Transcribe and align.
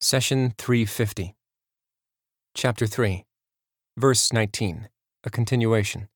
Session 0.00 0.52
350. 0.58 1.34
Chapter 2.54 2.86
3, 2.86 3.24
Verse 3.96 4.28
19, 4.28 4.88
a 5.24 5.30
continuation. 5.30 6.08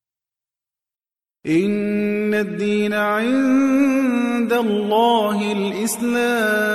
إن 1.45 2.33
الدين 2.33 2.93
عند 2.93 4.53
الله 4.53 5.51
الإسلام 5.51 6.71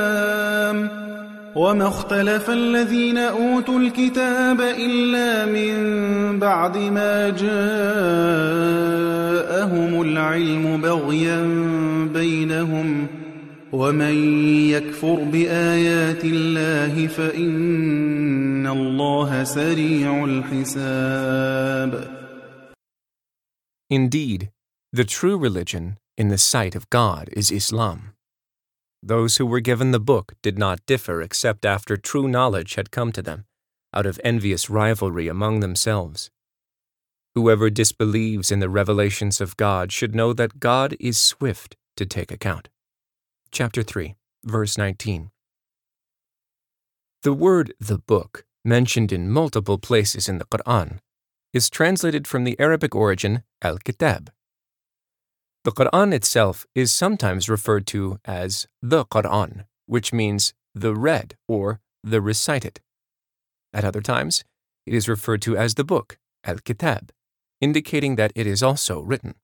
وما 1.57 1.89
اختلف 1.89 2.51
الذين 2.51 3.19
أوتوا 3.19 3.79
الكتاب 3.79 4.61
إلا 4.61 5.47
من 5.47 6.39
بعد 6.39 6.77
ما 6.77 7.29
جاءهم 7.31 7.63
العلم 10.03 10.81
بغيا 10.81 11.43
بينهم 12.15 13.07
ومن 13.72 14.16
يكفر 14.70 15.16
بآيات 15.16 16.26
الله 16.26 17.08
فإن 17.08 18.68
الله 18.68 19.44
سريع 19.44 20.24
الحساب 20.26 22.22
Indeed, 23.90 24.52
the 24.94 25.04
true 25.04 25.38
religion 25.38 25.98
in 26.18 26.30
the 26.30 26.38
sight 26.38 26.76
of 26.76 26.90
God 26.90 27.30
is 27.34 27.52
Islam. 27.52 28.14
Those 29.04 29.38
who 29.38 29.46
were 29.46 29.60
given 29.60 29.92
the 29.92 30.00
book 30.00 30.34
did 30.42 30.58
not 30.58 30.86
differ 30.86 31.22
except 31.22 31.66
after 31.66 31.98
true 31.98 32.28
knowledge 32.28 32.76
had 32.76 32.92
come 32.92 33.12
to 33.14 33.22
them, 33.22 33.46
out 33.94 34.06
of 34.06 34.20
envious 34.24 34.70
rivalry 34.70 35.28
among 35.28 35.60
themselves. 35.60 36.30
Whoever 37.36 37.70
disbelieves 37.70 38.52
in 38.52 38.60
the 38.60 38.70
revelations 38.70 39.42
of 39.42 39.58
God 39.58 39.92
should 39.92 40.14
know 40.14 40.34
that 40.34 40.60
God 40.60 40.96
is 41.00 41.18
swift 41.18 41.76
to 41.98 42.06
take 42.06 42.32
account. 42.32 42.70
Chapter 43.59 43.83
3, 43.83 44.17
verse 44.45 44.77
19. 44.77 45.31
The 47.23 47.33
word 47.33 47.73
the 47.81 47.97
book, 47.97 48.45
mentioned 48.67 49.13
in 49.13 49.31
multiple 49.31 49.79
places 49.79 50.29
in 50.29 50.37
the 50.37 50.45
Quran, 50.45 50.99
is 51.55 51.71
translated 51.71 52.29
from 52.29 52.45
the 52.45 52.61
Arabic 52.61 52.95
origin 52.95 53.45
al 53.63 53.79
Kitab. 53.79 54.31
The 55.65 55.73
Quran 55.73 56.13
itself 56.13 56.67
is 56.75 56.93
sometimes 56.93 57.49
referred 57.49 57.87
to 57.87 58.19
as 58.27 58.69
the 58.83 59.07
Quran, 59.07 59.65
which 59.87 60.13
means 60.13 60.53
the 60.75 60.95
read 60.95 61.39
or 61.49 61.81
the 62.05 62.21
recited. 62.21 62.81
At 63.73 63.87
other 63.87 64.03
times, 64.03 64.45
it 64.85 64.93
is 64.93 65.09
referred 65.09 65.41
to 65.49 65.57
as 65.57 65.77
the 65.77 65.85
book, 65.85 66.19
al 66.45 66.59
Kitab, 66.59 67.11
indicating 67.63 68.17
that 68.17 68.33
it 68.35 68.47
is 68.47 68.63
also 68.63 69.01
written. 69.01 69.35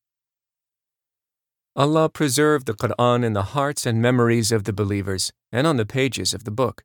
Allah 1.75 2.11
preserved 2.11 2.67
the 2.67 2.75
Quran 2.75 3.25
in 3.25 3.33
the 3.33 3.55
hearts 3.55 3.87
and 3.87 4.03
memories 4.03 4.53
of 4.53 4.65
the 4.65 4.75
believers 4.75 5.33
and 5.51 5.67
on 5.67 5.79
the 5.79 5.87
pages 5.87 6.35
of 6.35 6.45
the 6.45 6.51
book. 6.51 6.85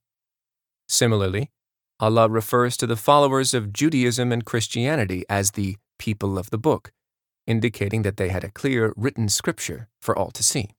Similarly, 0.88 1.52
Allah 2.00 2.30
refers 2.30 2.78
to 2.78 2.88
the 2.88 2.96
followers 2.96 3.54
of 3.54 3.74
Judaism 3.74 4.32
and 4.32 4.46
Christianity 4.46 5.26
as 5.30 5.52
the 5.52 5.76
people 6.00 6.38
of 6.38 6.52
the 6.52 6.58
book, 6.58 6.92
indicating 7.46 8.04
that 8.04 8.16
they 8.16 8.30
had 8.30 8.46
a 8.46 8.52
clear 8.52 8.94
written 8.96 9.28
scripture 9.28 9.90
for 10.02 10.18
all 10.18 10.32
to 10.32 10.44
see. 10.44 10.70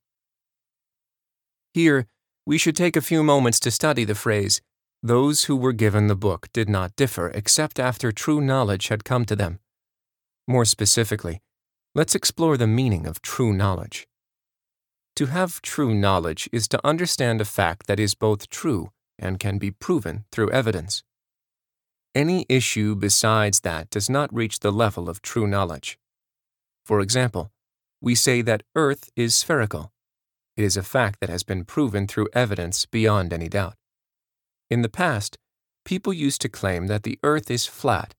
Here, 1.73 2.07
we 2.47 2.57
should 2.57 2.75
take 2.75 2.95
a 2.95 3.01
few 3.01 3.21
moments 3.21 3.59
to 3.59 3.69
study 3.69 4.05
the 4.05 4.15
phrase, 4.15 4.59
Those 5.03 5.43
who 5.43 5.55
were 5.55 5.73
given 5.73 6.07
the 6.07 6.15
book 6.15 6.47
did 6.51 6.67
not 6.67 6.95
differ 6.95 7.29
except 7.29 7.79
after 7.79 8.11
true 8.11 8.41
knowledge 8.41 8.87
had 8.87 9.03
come 9.03 9.25
to 9.25 9.35
them. 9.35 9.59
More 10.47 10.65
specifically, 10.65 11.41
let's 11.95 12.15
explore 12.15 12.57
the 12.57 12.67
meaning 12.67 13.05
of 13.05 13.21
true 13.21 13.53
knowledge. 13.53 14.07
To 15.15 15.25
have 15.25 15.61
true 15.61 15.93
knowledge 15.93 16.47
is 16.51 16.67
to 16.69 16.87
understand 16.87 17.41
a 17.41 17.45
fact 17.45 17.87
that 17.87 17.99
is 17.99 18.15
both 18.15 18.49
true 18.49 18.91
and 19.17 19.39
can 19.39 19.57
be 19.57 19.71
proven 19.71 20.25
through 20.31 20.51
evidence. 20.51 21.03
Any 22.15 22.45
issue 22.47 22.95
besides 22.95 23.61
that 23.61 23.89
does 23.89 24.09
not 24.09 24.33
reach 24.33 24.59
the 24.59 24.71
level 24.71 25.09
of 25.09 25.21
true 25.21 25.47
knowledge. 25.47 25.99
For 26.85 27.01
example, 27.01 27.51
we 28.01 28.15
say 28.15 28.41
that 28.41 28.63
Earth 28.75 29.09
is 29.15 29.35
spherical. 29.35 29.91
It 30.55 30.63
is 30.63 30.77
a 30.77 30.83
fact 30.83 31.19
that 31.19 31.29
has 31.29 31.43
been 31.43 31.65
proven 31.65 32.07
through 32.07 32.29
evidence 32.33 32.85
beyond 32.85 33.33
any 33.33 33.49
doubt. 33.49 33.75
In 34.69 34.81
the 34.81 34.89
past, 34.89 35.37
people 35.85 36.13
used 36.13 36.41
to 36.41 36.49
claim 36.49 36.87
that 36.87 37.03
the 37.03 37.19
Earth 37.23 37.51
is 37.51 37.65
flat, 37.65 38.15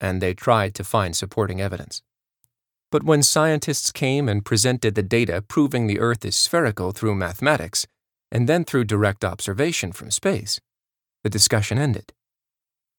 and 0.00 0.20
they 0.20 0.34
tried 0.34 0.74
to 0.74 0.84
find 0.84 1.14
supporting 1.14 1.60
evidence. 1.60 2.02
But 2.90 3.04
when 3.04 3.22
scientists 3.22 3.92
came 3.92 4.28
and 4.28 4.44
presented 4.44 4.94
the 4.94 5.02
data 5.02 5.42
proving 5.42 5.86
the 5.86 6.00
Earth 6.00 6.24
is 6.24 6.36
spherical 6.36 6.90
through 6.92 7.14
mathematics, 7.14 7.86
and 8.32 8.48
then 8.48 8.64
through 8.64 8.84
direct 8.84 9.24
observation 9.24 9.92
from 9.92 10.10
space, 10.10 10.60
the 11.22 11.30
discussion 11.30 11.78
ended. 11.78 12.12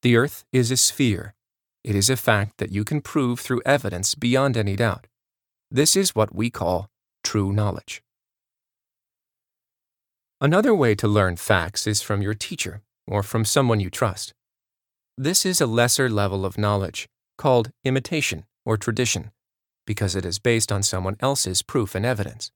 The 0.01 0.15
Earth 0.15 0.45
is 0.53 0.71
a 0.71 0.77
sphere. 0.77 1.35
It 1.83 1.95
is 1.95 2.09
a 2.09 2.15
fact 2.15 2.57
that 2.57 2.71
you 2.71 2.83
can 2.83 3.01
prove 3.01 3.39
through 3.39 3.61
evidence 3.65 4.15
beyond 4.15 4.55
any 4.55 4.75
doubt. 4.75 5.07
This 5.69 5.95
is 5.95 6.15
what 6.15 6.33
we 6.33 6.49
call 6.49 6.87
true 7.23 7.51
knowledge. 7.51 8.01
Another 10.39 10.73
way 10.73 10.95
to 10.95 11.07
learn 11.07 11.35
facts 11.35 11.85
is 11.85 12.01
from 12.01 12.21
your 12.21 12.33
teacher 12.33 12.81
or 13.07 13.23
from 13.23 13.45
someone 13.45 13.79
you 13.79 13.89
trust. 13.89 14.33
This 15.17 15.45
is 15.45 15.61
a 15.61 15.67
lesser 15.67 16.09
level 16.09 16.45
of 16.45 16.57
knowledge, 16.57 17.07
called 17.37 17.71
imitation 17.83 18.45
or 18.65 18.77
tradition, 18.77 19.31
because 19.85 20.15
it 20.15 20.25
is 20.25 20.39
based 20.39 20.71
on 20.71 20.83
someone 20.83 21.17
else's 21.19 21.61
proof 21.61 21.95
and 21.95 22.05
evidence. 22.05 22.51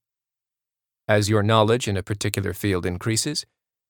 As 1.08 1.28
your 1.28 1.42
knowledge 1.42 1.86
in 1.86 1.96
a 1.96 2.02
particular 2.02 2.52
field 2.52 2.84
increases, 2.84 3.46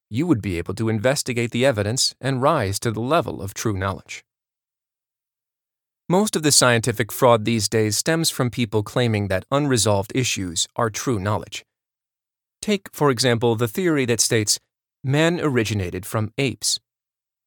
you 0.09 0.25
would 0.27 0.41
be 0.41 0.57
able 0.57 0.73
to 0.75 0.89
investigate 0.89 1.51
the 1.51 1.65
evidence 1.65 2.15
and 2.21 2.41
rise 2.41 2.79
to 2.79 2.91
the 2.91 3.01
level 3.01 3.41
of 3.41 3.53
true 3.53 3.77
knowledge. 3.77 4.23
Most 6.09 6.37
of 6.37 6.43
the 6.43 6.53
scientific 6.53 7.11
fraud 7.11 7.43
these 7.43 7.67
days 7.67 7.97
stems 7.97 8.29
from 8.29 8.49
people 8.49 8.81
claiming 8.81 9.27
that 9.27 9.45
unresolved 9.51 10.13
issues 10.15 10.67
are 10.77 10.89
true 10.89 11.19
knowledge. 11.19 11.65
Take, 12.61 12.89
for 12.93 13.09
example, 13.11 13.55
the 13.55 13.67
theory 13.67 14.05
that 14.05 14.21
states 14.21 14.59
man 15.03 15.39
originated 15.41 16.05
from 16.05 16.31
apes. 16.37 16.79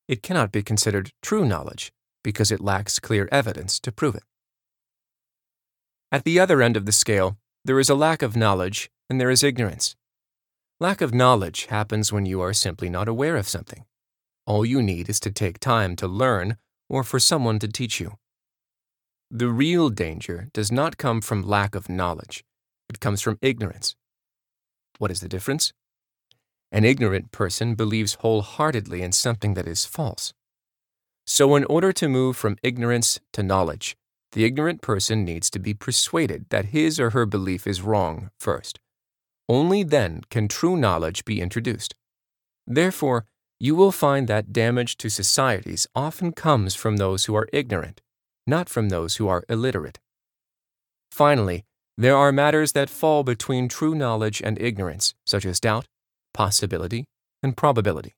It 0.09 0.23
cannot 0.23 0.53
be 0.53 0.63
considered 0.63 1.11
true 1.23 1.47
knowledge 1.47 1.93
because 2.23 2.51
it 2.51 2.61
lacks 2.61 2.99
clear 2.99 3.29
evidence 3.33 3.81
to 3.81 3.93
prove 3.93 4.15
it. 4.15 4.25
At 6.13 6.25
the 6.25 6.41
other 6.41 6.61
end 6.61 6.77
of 6.77 6.87
the 6.87 6.93
scale, 6.93 7.39
there 7.65 7.79
is 7.79 7.89
a 7.89 7.95
lack 7.95 8.21
of 8.23 8.37
knowledge 8.37 8.91
and 9.09 9.21
there 9.21 9.31
is 9.31 9.45
ignorance. 9.45 9.95
Lack 10.81 11.01
of 11.01 11.15
knowledge 11.15 11.67
happens 11.67 12.13
when 12.13 12.27
you 12.27 12.41
are 12.41 12.53
simply 12.53 12.89
not 12.89 13.07
aware 13.07 13.37
of 13.37 13.49
something. 13.49 13.85
All 14.45 14.65
you 14.65 14.83
need 14.83 15.09
is 15.09 15.21
to 15.21 15.31
take 15.31 15.61
time 15.61 15.95
to 15.97 16.09
learn 16.09 16.57
or 16.89 17.05
for 17.05 17.21
someone 17.21 17.61
to 17.61 17.69
teach 17.69 18.01
you. 18.01 18.15
The 19.31 19.49
real 19.49 19.91
danger 19.91 20.49
does 20.53 20.73
not 20.73 20.97
come 20.97 21.21
from 21.21 21.47
lack 21.47 21.77
of 21.77 21.89
knowledge, 21.89 22.43
it 22.89 22.99
comes 22.99 23.21
from 23.21 23.39
ignorance. 23.41 23.95
What 24.99 25.13
is 25.13 25.21
the 25.21 25.29
difference? 25.29 25.73
An 26.73 26.85
ignorant 26.85 27.31
person 27.31 27.77
believes 27.77 28.15
wholeheartedly 28.15 29.03
in 29.03 29.13
something 29.13 29.55
that 29.55 29.69
is 29.69 29.85
false. 29.85 30.33
So, 31.25 31.55
in 31.55 31.65
order 31.65 31.93
to 31.93 32.09
move 32.09 32.37
from 32.37 32.57
ignorance 32.63 33.21
to 33.35 33.45
knowledge, 33.45 33.97
the 34.33 34.45
ignorant 34.45 34.81
person 34.81 35.25
needs 35.25 35.51
to 35.51 35.59
be 35.59 35.75
persuaded 35.75 36.47
that 36.51 36.67
his 36.67 37.01
or 37.01 37.11
her 37.11 37.27
belief 37.27 37.67
is 37.67 37.83
wrong 37.83 38.31
first. 38.39 38.79
Only 39.49 39.83
then 39.83 40.23
can 40.31 40.47
true 40.47 40.77
knowledge 40.77 41.25
be 41.25 41.41
introduced. 41.41 41.95
Therefore, 42.67 43.27
you 43.59 43.75
will 43.75 43.93
find 43.93 44.29
that 44.29 44.53
damage 44.53 44.97
to 44.99 45.11
societies 45.11 45.87
often 45.95 46.33
comes 46.33 46.75
from 46.75 46.97
those 46.97 47.25
who 47.25 47.35
are 47.35 47.49
ignorant, 47.53 48.01
not 48.47 48.69
from 48.69 48.89
those 48.89 49.17
who 49.17 49.29
are 49.29 49.45
illiterate. 49.49 49.99
Finally, 51.11 51.65
there 51.99 52.17
are 52.17 52.33
matters 52.33 52.73
that 52.73 52.89
fall 52.89 53.25
between 53.25 53.69
true 53.69 53.95
knowledge 53.95 54.41
and 54.41 54.61
ignorance, 54.61 55.15
such 55.27 55.45
as 55.45 55.61
doubt, 55.61 55.87
possibility, 56.33 57.05
and 57.43 57.57
probability. 57.57 58.15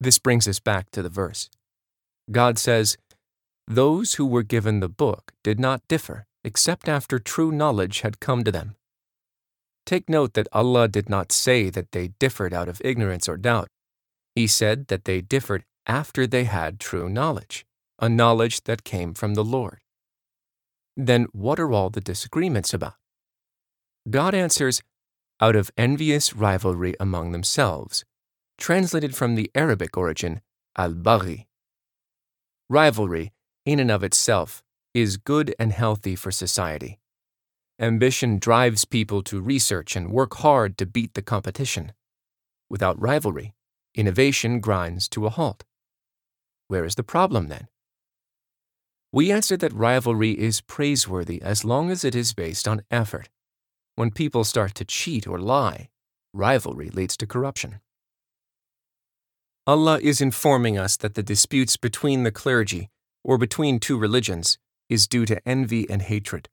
This 0.00 0.18
brings 0.18 0.48
us 0.48 0.58
back 0.58 0.90
to 0.92 1.02
the 1.02 1.08
verse. 1.08 1.50
God 2.30 2.58
says, 2.58 2.96
Those 3.70 4.14
who 4.14 4.24
were 4.24 4.42
given 4.42 4.80
the 4.80 4.88
book 4.88 5.32
did 5.44 5.60
not 5.60 5.86
differ 5.88 6.24
except 6.42 6.88
after 6.88 7.18
true 7.18 7.52
knowledge 7.52 8.00
had 8.00 8.18
come 8.18 8.42
to 8.42 8.50
them. 8.50 8.76
Take 9.84 10.08
note 10.08 10.32
that 10.32 10.48
Allah 10.52 10.88
did 10.88 11.10
not 11.10 11.32
say 11.32 11.68
that 11.68 11.92
they 11.92 12.08
differed 12.18 12.54
out 12.54 12.70
of 12.70 12.80
ignorance 12.82 13.28
or 13.28 13.36
doubt. 13.36 13.68
He 14.34 14.46
said 14.46 14.86
that 14.88 15.04
they 15.04 15.20
differed 15.20 15.64
after 15.86 16.26
they 16.26 16.44
had 16.44 16.80
true 16.80 17.10
knowledge, 17.10 17.66
a 17.98 18.08
knowledge 18.08 18.62
that 18.64 18.84
came 18.84 19.12
from 19.12 19.34
the 19.34 19.44
Lord. 19.44 19.80
Then 20.96 21.26
what 21.32 21.60
are 21.60 21.70
all 21.70 21.90
the 21.90 22.00
disagreements 22.00 22.72
about? 22.72 22.94
God 24.08 24.34
answers, 24.34 24.80
out 25.42 25.56
of 25.56 25.70
envious 25.76 26.34
rivalry 26.34 26.94
among 26.98 27.32
themselves, 27.32 28.04
translated 28.56 29.14
from 29.14 29.34
the 29.34 29.50
Arabic 29.54 29.96
origin, 29.98 30.40
al 30.76 30.94
baghi. 30.94 31.46
Rivalry, 32.70 33.32
in 33.68 33.78
and 33.78 33.90
of 33.90 34.02
itself, 34.02 34.62
is 34.94 35.16
good 35.16 35.54
and 35.58 35.72
healthy 35.72 36.16
for 36.16 36.30
society. 36.30 36.98
Ambition 37.78 38.38
drives 38.38 38.84
people 38.84 39.22
to 39.24 39.40
research 39.40 39.94
and 39.94 40.10
work 40.10 40.34
hard 40.36 40.78
to 40.78 40.86
beat 40.86 41.14
the 41.14 41.22
competition. 41.22 41.92
Without 42.70 43.00
rivalry, 43.00 43.54
Innovation 43.98 44.60
grinds 44.60 45.08
to 45.08 45.26
a 45.26 45.30
halt. 45.30 45.64
Where 46.68 46.84
is 46.84 46.94
the 46.94 47.02
problem 47.02 47.48
then? 47.48 47.66
We 49.10 49.32
answer 49.32 49.56
that 49.56 49.72
rivalry 49.72 50.38
is 50.38 50.60
praiseworthy 50.60 51.42
as 51.42 51.64
long 51.64 51.90
as 51.90 52.04
it 52.04 52.14
is 52.14 52.32
based 52.32 52.68
on 52.68 52.82
effort. 52.92 53.28
When 53.96 54.12
people 54.12 54.44
start 54.44 54.76
to 54.76 54.84
cheat 54.84 55.26
or 55.26 55.40
lie, 55.40 55.88
rivalry 56.32 56.90
leads 56.90 57.16
to 57.16 57.26
corruption. 57.26 57.80
Allah 59.66 59.98
is 60.00 60.20
informing 60.20 60.78
us 60.78 60.96
that 60.98 61.14
the 61.14 61.22
disputes 61.24 61.76
between 61.76 62.22
the 62.22 62.30
clergy, 62.30 62.90
or 63.28 63.36
between 63.36 63.78
two 63.78 63.98
religions, 63.98 64.56
is 64.88 65.06
due 65.06 65.26
to 65.26 65.46
envy 65.46 65.88
and 65.90 66.00
hatred. 66.00 66.48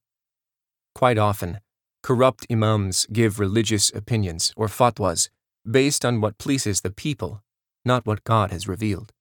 Quite 0.93 1.17
often, 1.17 1.61
corrupt 2.03 2.45
imams 2.51 3.07
give 3.13 3.39
religious 3.39 3.89
opinions 3.95 4.51
or 4.57 4.67
fatwas 4.67 5.29
based 5.69 6.03
on 6.03 6.19
what 6.19 6.37
pleases 6.37 6.81
the 6.81 6.91
people, 6.91 7.41
not 7.85 8.05
what 8.05 8.25
God 8.25 8.51
has 8.51 8.67
revealed. 8.67 9.13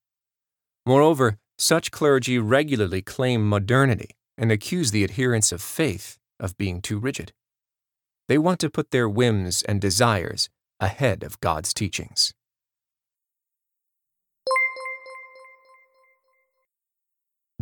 Moreover, 0.84 1.38
such 1.56 1.92
clergy 1.92 2.40
regularly 2.40 3.02
claim 3.02 3.48
modernity 3.48 4.10
and 4.36 4.50
accuse 4.50 4.90
the 4.90 5.04
adherents 5.04 5.52
of 5.52 5.62
faith 5.62 6.18
of 6.40 6.58
being 6.58 6.82
too 6.82 6.98
rigid. 6.98 7.32
They 8.26 8.36
want 8.36 8.58
to 8.60 8.68
put 8.68 8.90
their 8.90 9.08
whims 9.08 9.62
and 9.62 9.80
desires 9.80 10.50
ahead 10.80 11.22
of 11.22 11.38
God's 11.38 11.72
teachings. 11.72 12.34